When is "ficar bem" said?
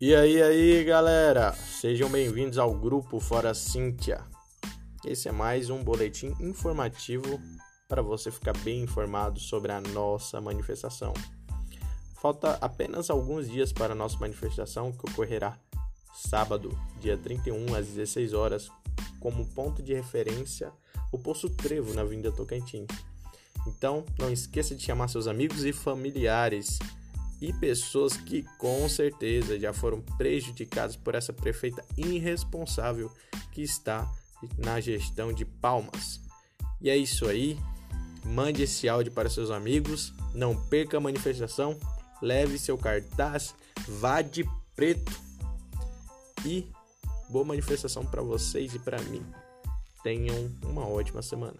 8.28-8.82